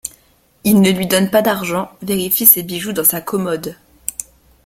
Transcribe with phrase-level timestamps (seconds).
[0.63, 3.75] Il ne lui donne pas d’argent, vérifie ses bijoux dans sa commode.